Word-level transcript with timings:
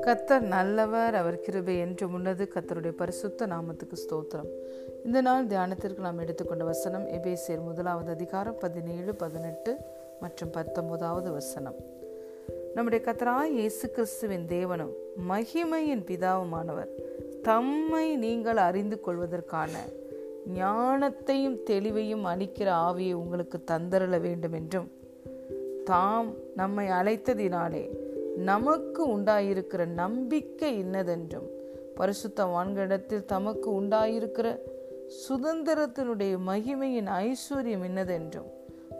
கத்தர் 0.00 0.40
நல்லவர் 0.40 1.14
அவர் 1.14 1.40
கிருபை 1.40 1.78
என்று 1.78 2.08
முன்னது 2.08 2.48
கத்தருடைய 2.54 2.90
பரிசுத்த 2.90 3.46
நாமத்துக்கு 3.46 3.94
ஸ்தோத்திரம். 3.94 4.48
இந்த 5.04 5.20
நாள் 5.20 5.46
தியானத்திற்கு 5.46 5.98
நாம் 5.98 6.18
எடுத்துக்கொண்ட 6.18 6.64
வசனம் 6.64 7.08
எபேசியர் 7.08 7.64
முதலாவது 7.64 8.10
அதிகாரம் 8.10 8.58
பதினேழு 8.58 9.14
பதினெட்டு 9.14 9.76
மற்றும் 10.20 10.50
பத்தொன்பதாவது 10.50 11.32
வசனம். 11.32 11.74
நம்முடைய 12.74 13.04
கத்தராய் 13.10 13.52
இயேசு 13.52 13.90
கிறிஸ்துவின் 13.90 14.46
தேவனும் 14.46 14.92
மகிமையின் 15.28 16.04
பிதாவுமானவர் 16.04 16.88
தம்மை 17.42 18.16
நீங்கள் 18.16 18.56
அறிந்து 18.56 19.00
கொள்வதற்கான 19.00 19.72
ஞானத்தையும் 20.54 21.58
தெளிவையும் 21.70 22.22
அளிக்கிற 22.22 22.70
ஆவியை 22.70 23.12
உங்களுக்கு 23.12 23.60
தந்தரல 23.70 24.20
வேண்டும் 24.20 24.52
என்றும் 24.52 25.02
தாம் 25.84 26.34
நம்மை 26.56 26.88
அழைத்ததினாலே 26.88 27.88
நமக்கு 28.36 29.08
உண்டாயிருக்கிற 29.08 29.86
நம்பிக்கை 29.86 30.84
இன்னதென்றும். 30.84 31.48
பரிசுத்தவான்களிடத்தில் 31.96 33.24
தமக்கு 33.24 33.82
உண்டாயிருக்கிற 33.82 34.58
சுதந்திரத்தினுடைய 35.28 36.38
மகிமையின் 36.46 37.06
ஐஸ்வர்யம் 37.06 37.84
இன்னதென்றும். 37.84 38.50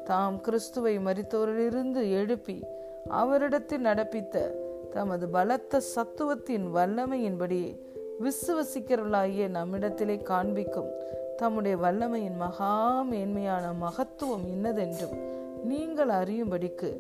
தாம் 0.05 0.41
கிறிஸ்துவை 0.41 0.98
மறித்தோரிலிருந்து 0.98 2.10
எழுப்பி 2.10 2.62
அவரிடத்தில் 3.08 3.84
நடப்பித்த 3.84 4.50
தமது 4.91 5.28
பலத்த 5.28 5.80
சத்துவத்தின் 5.94 6.66
வல்லமையின்படி 6.74 7.78
விசுவசிக்கிறவர்களாகிய 8.20 9.48
நம்மிடத்திலே 9.48 10.19
காண்பிக்கும் 10.19 10.91
தம்முடைய 11.36 11.77
வல்லமையின் 11.77 12.36
மகா 12.36 13.02
மேன்மையான 13.02 13.72
மகத்துவம் 13.72 14.46
இன்னதென்றும். 14.46 15.42
நீங்கள் 15.73 16.12
அறியும்படிக்கு 16.20 16.91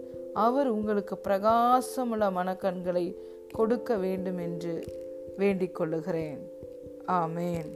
அவர் 0.46 0.68
உங்களுக்கு 0.68 1.16
பிரகாசமுள்ள 1.26 2.24
மனக்கண்களை 2.38 3.06
கொடுக்க 3.52 3.96
வேண்டும் 3.96 4.40
என்று 4.48 4.74
வேண்டிக் 5.36 5.76
கொள்ளுகிறேன் 5.78 6.44
ஆமேன் 7.20 7.70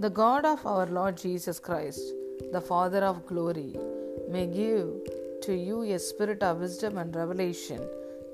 The 0.00 0.10
God 0.10 0.44
of 0.44 0.60
our 0.66 0.86
Lord 0.86 1.16
Jesus 1.16 1.58
Christ, 1.60 2.04
the 2.50 2.60
Father 2.60 3.02
of 3.04 3.24
glory, 3.26 3.70
may 4.28 4.46
give 4.46 4.88
to 5.42 5.52
you 5.66 5.76
a 5.82 5.98
spirit 5.98 6.42
of 6.42 6.60
wisdom 6.60 6.98
and 6.98 7.14
revelation 7.14 7.80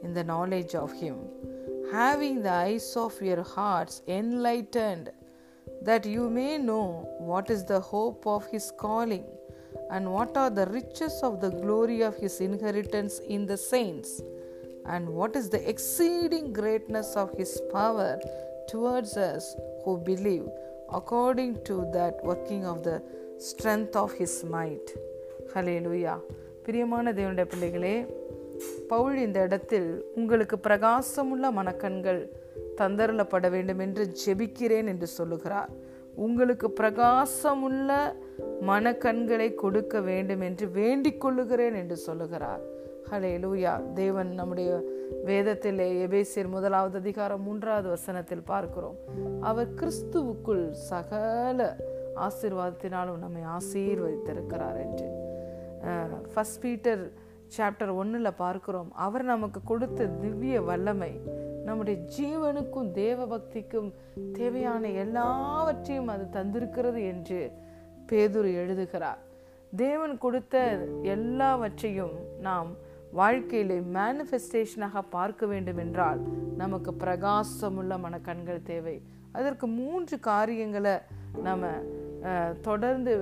in 0.03 0.15
the 0.15 0.25
knowledge 0.25 0.75
of 0.75 0.93
Him, 0.93 1.17
having 1.93 2.37
the 2.43 2.55
eyes 2.65 2.97
of 2.97 3.21
your 3.21 3.43
hearts 3.57 3.97
enlightened, 4.09 5.09
that 5.83 6.07
you 6.07 6.25
may 6.31 6.57
know 6.59 6.87
what 7.31 7.51
is 7.51 7.65
the 7.65 7.83
hope 7.93 8.27
of 8.27 8.47
His 8.47 8.73
calling, 8.85 9.27
and 9.91 10.13
what 10.17 10.37
are 10.37 10.51
the 10.51 10.67
riches 10.79 11.17
of 11.23 11.41
the 11.41 11.51
glory 11.63 12.01
of 12.03 12.17
His 12.17 12.41
inheritance 12.41 13.15
in 13.37 13.47
the 13.47 13.57
saints, 13.57 14.11
and 14.87 15.09
what 15.09 15.35
is 15.37 15.49
the 15.49 15.63
exceeding 15.73 16.53
greatness 16.53 17.11
of 17.17 17.31
His 17.41 17.53
power 17.73 18.11
towards 18.69 19.17
us 19.17 19.45
who 19.85 19.93
believe 20.11 20.47
according 20.91 21.53
to 21.65 21.75
that 21.93 22.17
working 22.25 22.65
of 22.67 22.83
the 22.83 23.03
strength 23.39 23.97
of 23.97 24.13
his 24.21 24.35
might. 24.55 24.89
ஹலேலுயா 25.53 26.15
பிரியமான 26.65 27.13
தேவனுடைய 27.13 27.47
பிள்ளைகளே 27.53 27.95
பவுல் 28.91 29.17
இந்த 29.25 29.39
இடத்தில் 29.47 29.89
உங்களுக்கு 30.15 30.57
பிரகாசமுள்ள 30.57 31.51
மனக்கண்கள் 31.59 32.21
தந்தரலப்பட 32.81 33.47
வேண்டும் 33.55 33.79
என்று 33.79 34.05
ஜெபிக்கிறேன் 34.23 34.91
என்று 34.93 35.07
சொல்லுகிறார் 35.19 35.71
உங்களுக்கு 36.27 36.69
பிரகாசமுள்ள 36.81 37.91
மனக்கண்களை 38.71 39.49
கொடுக்க 39.55 40.01
வேண்டும் 40.01 40.41
என்று 40.41 40.67
வேண்டிக் 40.71 41.21
கொள்ளுகிறேன் 41.21 41.75
என்று 41.75 41.97
சொல்லுகிறார். 42.07 42.63
ஹலே 43.11 43.33
லூயா 43.43 43.75
தேவன் 43.93 44.31
நம்முடைய 44.41 44.71
வேதத்திலே 45.29 45.87
எபேசியர் 46.07 46.55
முதலாவது 46.57 46.97
அதிகாரம் 46.99 47.43
மூன்றாவது 47.43 47.89
வசனத்தில் 47.89 48.49
பார்க்கிறோம். 48.53 48.99
அவர் 49.41 49.71
கிறிஸ்துவுக்குள் 49.81 50.65
சகல 50.91 51.69
ஆசீர்வாதத்தினாலும் 52.27 53.23
நம்மை 53.25 53.43
ஆசீர்வதித்திருக்கிறார் 53.57 54.79
என்று. 54.87 55.09
ஃபஸ்ட் 56.33 56.61
பீட்டர் 56.61 57.05
சாப்டர் 57.57 57.93
ஒன்றில் 57.95 58.39
பார்க்கிறோம். 58.45 58.91
அவர் 59.07 59.25
நமக்கு 59.33 59.61
கொடுத்த 59.65 60.09
திவ்ய 60.23 60.57
வல்லமை 60.71 61.13
நம்முடைய 61.69 61.99
ஜீவனுக்கும் 62.17 62.91
தேவ 63.01 63.27
பக்திக்கும் 63.33 63.89
தேவையான 64.39 64.91
எல்லாவற்றையும் 65.05 66.13
அது 66.15 66.25
தந்திருக்கிறது 66.37 67.01
என்று 67.13 67.41
பேதுரு 68.11 68.51
எழுதுகிறார். 68.63 69.21
தேவன் 69.85 70.15
கொடுத்த 70.25 70.57
எல்லாவற்றையும் 71.15 72.15
நாம் 72.47 72.71
வாழ்க்கையிலே 73.19 73.77
மேனிஃபெஸ்டேஷனாக 73.97 75.03
பார்க்க 75.17 75.47
வேண்டும் 75.53 75.81
என்றால் 75.85 76.21
நமக்கு 76.63 76.91
பிரகாசமுள்ள 77.05 77.93
மனக்கண்கள் 78.05 78.67
தேவை. 78.73 78.97
அதற்கு 79.39 79.67
மூன்று 79.81 80.17
காரியங்களை 80.31 80.97
நம்ம 81.47 81.67
தொடர்ந்து 82.67 83.13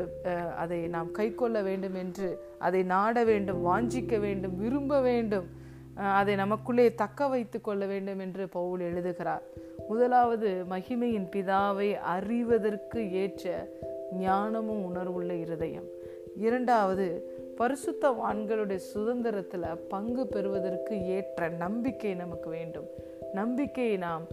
அதை 0.63 0.79
நாம் 0.95 1.09
கை 1.19 1.27
கொள்ள 1.41 1.57
வேண்டும் 1.69 1.97
என்று 2.03 2.29
அதை 2.67 2.81
நாட 2.93 3.25
வேண்டும் 3.31 3.61
வாஞ்சிக்க 3.67 4.15
வேண்டும் 4.25 4.55
விரும்ப 4.63 5.01
வேண்டும் 5.09 5.49
அதை 5.97 6.35
நமக்குள்ளே 6.35 6.95
தக்க 6.95 7.29
வைத்து 7.29 7.61
கொள்ள 7.61 7.87
வேண்டும் 7.87 8.19
என்று 8.19 8.49
பவுல் 8.49 8.81
எழுதுகிறார். 8.81 9.43
முதலாவது 9.89 10.65
மகிமையின் 10.71 11.29
பிதாவை 11.31 11.95
அறிவதற்கு 11.95 13.13
ஏற்ற 13.13 13.69
ஞானமும் 14.13 14.85
உணர்வுள்ள 14.85 15.35
இருதயம். 15.35 15.89
இரண்டாவது 16.37 17.35
பரிசுத்த 17.57 18.11
வான்களுடைய 18.11 18.77
சுதந்திரத்தில் 18.77 19.65
பங்கு 19.89 20.27
பெறுவதற்கு 20.27 21.07
ஏற்ற 21.07 21.49
நம்பிக்கை 21.49 22.15
நமக்கு 22.15 22.51
வேண்டும். 22.51 22.89
நம்பிக்கையை 23.33 23.97
நாம் 23.97 24.27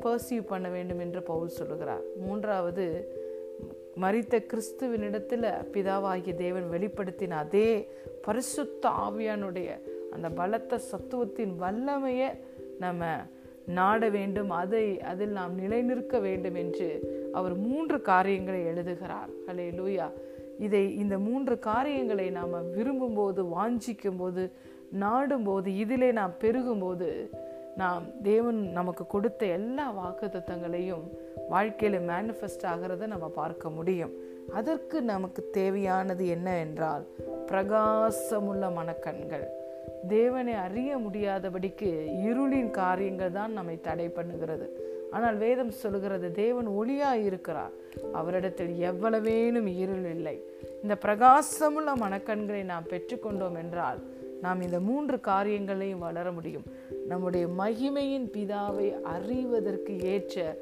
பர்சீவ் 0.00 0.46
பண்ண 0.46 0.68
வேண்டும் 0.68 0.98
என்று 0.98 1.22
பவுல் 1.22 1.48
சொல்லுகிறார். 1.48 2.04
மூன்றாவது 2.16 2.86
மறித்த 4.00 4.34
கிறிஸ்துவனிடத்தில் 4.42 5.48
பிதாவாகிய 5.72 6.34
தேவன் 6.34 6.70
வெளிப்படுத்தின 6.70 7.30
அதே 7.30 7.88
பரிசுத்த 8.22 8.88
ஆவியானுடைய 8.88 9.68
அந்த 10.12 10.28
பலத்த 10.28 10.80
சத்துவத்தின் 10.90 11.54
வல்லமையை 11.56 12.30
நம்ம 12.78 13.04
நாட 13.66 14.08
வேண்டும் 14.08 14.50
அதை 14.50 15.00
அதில் 15.00 15.30
நாம் 15.30 15.54
நிலைநிற்க 15.58 16.18
வேண்டும் 16.20 16.54
என்று 16.54 16.88
அவர் 17.32 17.54
மூன்று 17.56 18.00
காரியங்களை 18.02 18.64
எழுதுகிறார். 18.64 19.28
ஹலே 19.46 19.66
லூயா 19.78 20.08
இதை 20.58 20.96
இந்த 20.96 21.18
மூன்று 21.18 21.58
காரியங்களை 21.58 22.30
நாம் 22.30 22.52
விரும்பும்போது 22.76 23.42
வாஞ்சிக்கும் 23.56 24.18
போது 24.18 24.52
நாடும்போது 25.00 25.66
இதிலே 25.66 26.12
நாம் 26.12 26.34
பெருகும்போது 26.40 27.08
நாம் 27.76 28.04
தேவன் 28.22 28.58
நமக்கு 28.70 29.06
கொடுத்த 29.06 29.46
எல்லா 29.46 29.90
வாக்கு 29.90 30.26
தத்தங்களையும் 30.26 31.04
வாழ்க்கையில் 31.48 32.06
மேனிஃபெஸ்ட் 32.08 32.66
ஆகிறத 32.72 33.06
நம்ம 33.06 33.28
பார்க்க 33.28 33.70
முடியும். 33.70 34.12
அதற்கு 34.52 35.02
நமக்கு 35.02 35.42
தேவையானது 35.52 36.24
என்ன 36.26 36.48
என்றால் 36.58 37.04
பிரகாசமுள்ள 37.46 38.64
மனக்கண்கள். 38.78 39.46
தேவனை 40.08 40.54
அறிய 40.54 40.98
முடியாதபடிக்கு 40.98 41.90
இருளின் 42.28 42.70
காரியங்கள் 42.70 43.32
தான் 43.32 43.52
நம்மை 43.52 43.80
தடை 43.80 44.12
பண்ணுகிறது. 44.16 44.66
ஆனால் 45.10 45.36
வேதம் 45.36 45.70
சொல்கிறது 45.70 46.32
தேவன் 46.32 46.68
ஒளியா 46.68 47.12
இருக்கிறார். 47.12 47.72
அவரிடத்தில் 48.12 48.74
எவ்வளவேனும் 48.90 49.66
இருள் 49.66 50.06
இல்லை. 50.16 50.44
இந்த 50.82 50.96
பிரகாசமுள்ள 51.04 51.90
மனக்கண்களை 52.00 52.62
நாம் 52.64 52.90
பெற்றுக்கொண்டோம் 52.90 53.58
என்றால் 53.58 54.00
நாம் 54.40 54.60
இந்த 54.60 54.80
மூன்று 54.80 55.20
காரியங்களையும் 55.20 55.98
வளர 55.98 56.32
முடியும். 56.32 56.64
நம்முடைய 57.08 57.46
மகிமையின் 57.46 58.28
பிதாவை 58.32 59.02
அறிவதற்கு 59.02 60.00
ஏற்ற 60.00 60.56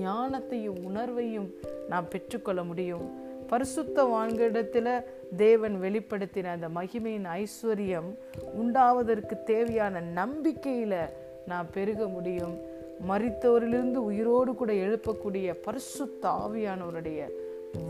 ஞானத்தையும் 0.00 0.78
உணர்வையும் 0.88 1.48
நாம் 1.88 2.08
பெற்றுக்கொள்ள 2.08 2.64
முடியும். 2.64 3.06
பரிசுத்தவான்களிடத்தில் 3.54 4.92
தேவன் 5.36 5.76
வெளிப்படுத்தின 5.80 6.52
அந்த 6.56 6.68
மகிமையின் 6.68 7.28
ஐஸ்வர்யம் 7.40 8.10
உண்டாவதற்கு 8.60 9.42
தேவையான 9.42 10.00
நம்பிக்கையில் 10.00 11.00
நாம் 11.46 11.68
பெருக 11.72 12.06
முடியும். 12.08 12.54
மறித்தவரிலிருந்து 13.08 14.00
உயிரோடு 14.10 14.54
கூட 14.54 14.72
எழுப்பக்கூடிய 14.72 15.54
பரிசுத்த 15.62 16.28
ஆவியானவருடைய 16.28 17.20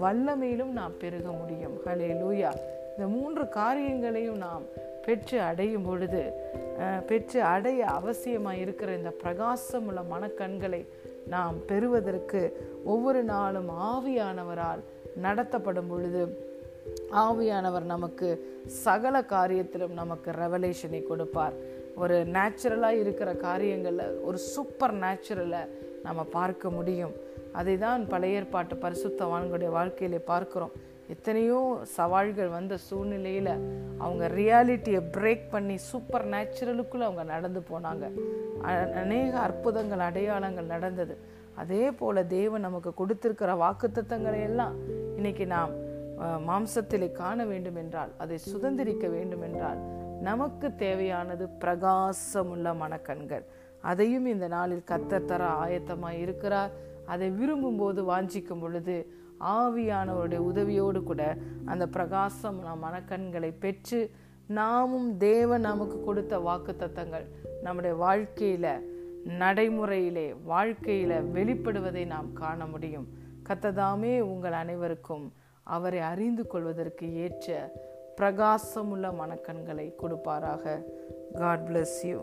வல்லமையிலும் 0.02 0.72
நாம் 0.80 0.94
பெருக 0.98 1.26
முடியும். 1.32 1.74
ஹலே 1.86 2.08
லூயா 2.20 2.50
இந்த 2.96 3.06
மூன்று 3.06 3.48
காரியங்களையும் 3.48 4.36
நாம் 4.36 4.64
பெற்று 5.06 5.40
அடையும் 5.40 5.82
பொழுது 5.82 6.22
பெற்று 7.06 7.42
அடைய 7.42 7.86
அவசியமாக 7.98 8.62
இருக்கிற 8.64 8.90
இந்த 8.96 9.10
பிரகாசம் 9.22 9.86
உள்ள 9.86 10.00
மனக்கண்களை 10.12 10.82
நாம் 11.28 11.56
பெறுவதற்கு 11.66 12.42
ஒவ்வொரு 12.84 13.22
நாளும் 13.22 13.70
ஆவியானவரால் 13.90 14.82
நடத்தப்படும் 15.16 15.88
பொழுது 15.88 16.22
ஆவியானவர் 17.10 17.84
நமக்கு 17.84 18.28
சகல 18.66 19.20
காரியத்திலும் 19.20 19.98
நமக்கு 20.00 20.30
ரெவலேஷனை 20.30 21.00
கொடுப்பார். 21.06 21.54
ஒரு 21.96 22.16
நேச்சுரலாக 22.36 23.00
இருக்கிற 23.02 23.34
காரியங்களில் 23.34 24.18
ஒரு 24.22 24.38
சூப்பர் 24.38 24.94
நேச்சுரலை 24.94 25.62
நம்ம 26.02 26.24
பார்க்க 26.24 26.70
முடியும். 26.70 27.14
அதை 27.52 27.78
தான் 27.78 28.08
பழைய 28.08 28.38
ஏற்பாட்டு 28.38 28.74
பரிசுத்தவான்களுடைய 28.74 29.70
வாழ்க்கையிலே 29.70 30.20
பார்க்குறோம். 30.26 30.74
எத்தனையோ 31.08 31.78
சவால்கள் 31.82 32.48
வந்த 32.48 32.76
சூழ்நிலையில் 32.76 33.52
அவங்க 33.98 34.28
ரியாலிட்டியை 34.28 35.00
பிரேக் 35.16 35.46
பண்ணி 35.50 35.76
சூப்பர் 35.90 36.26
நேச்சுரலுக்குள்ளே 36.28 37.06
அவங்க 37.08 37.22
நடந்து 37.22 37.62
போனாங்க. 37.70 38.04
அநேக 39.02 39.38
அற்புதங்கள் 39.38 39.98
அடையாளங்கள் 39.98 40.72
நடந்தது. 40.74 41.16
அதே 41.54 41.90
போல் 41.90 42.26
தேவன் 42.26 42.60
நமக்கு 42.60 42.92
கொடுத்துருக்கிற 43.00 43.52
வாக்குத்தத்தங்களை 43.64 44.40
எல்லாம் 44.50 44.76
இன்னைக்கு 45.16 45.44
நாம் 45.54 45.72
மாம்சத்திலே 46.48 47.08
காண 47.20 47.44
வேண்டும் 47.50 47.78
என்றால் 47.82 48.12
அதை 48.22 48.36
சுதந்திரிக்க 48.52 49.06
வேண்டும் 49.16 49.44
என்றால் 49.48 49.80
நமக்கு 50.28 50.66
தேவையானது 50.82 51.44
பிரகாசமுள்ள 51.62 52.66
மனக்கண்கள். 52.82 53.44
அதையும் 53.90 54.26
இந்த 54.32 54.46
நாளில் 54.54 54.88
கத்தர் 54.90 55.28
தர 55.30 55.42
ஆயத்தமாக 55.64 56.20
இருக்கிறார். 56.24 56.72
அதை 57.12 57.28
விரும்பும்போது 57.40 58.00
வாஞ்சிக்கும் 58.10 58.62
பொழுது 58.64 58.96
ஆவியானவருடைய 59.56 60.40
உதவியோடு 60.50 61.02
கூட 61.02 61.22
அந்த 61.72 61.84
பிரகாசம் 61.96 62.58
நம் 62.66 62.84
மனக்கண்களை 62.84 63.50
பெற்று 63.64 64.00
நாமும் 64.58 65.10
தேவன் 65.16 65.66
நமக்கு 65.70 65.98
கொடுத்த 66.04 66.38
வாக்குத்தத்தங்கள் 66.48 67.26
நம்முடைய 67.62 67.94
வாழ்க்கையில 68.06 68.68
நடைமுறையிலே 69.42 70.26
வாழ்க்கையில 70.52 71.12
வெளிப்படுவதை 71.36 72.06
நாம் 72.06 72.30
காண 72.42 72.66
முடியும். 72.66 73.06
கத்ததாமே 73.48 74.20
உங்கள் 74.20 74.52
அனைவருக்கும் 74.52 75.32
அவரை 75.62 76.00
அறிந்து 76.00 76.46
கொள்வதற்கு 76.46 77.14
ஏற்ற 77.14 77.72
பிரகாசமுள்ள 78.20 79.10
மனக்கண்களை 79.20 79.92
கொடுப்பாராக. 80.02 80.84
God 81.34 81.68
bless 81.68 81.98
you 82.02 82.18